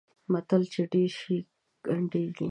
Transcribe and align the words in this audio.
متل: 0.31 0.61
چې 0.73 0.81
ډېر 0.93 1.11
شي؛ 1.19 1.37
ګنډېر 1.85 2.29
شي. 2.35 2.39